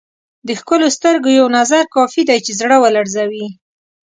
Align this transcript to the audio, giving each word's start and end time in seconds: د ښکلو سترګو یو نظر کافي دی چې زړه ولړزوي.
د 0.47 0.49
ښکلو 0.59 0.87
سترګو 0.97 1.29
یو 1.39 1.47
نظر 1.57 1.83
کافي 1.95 2.21
دی 2.29 2.37
چې 2.45 2.51
زړه 2.59 2.77
ولړزوي. 2.79 3.47